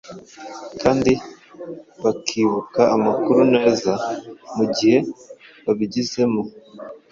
[0.81, 1.11] kandi
[2.03, 3.91] bakibuka amakuru neza
[4.55, 4.97] mugihe
[5.65, 6.41] babigizemo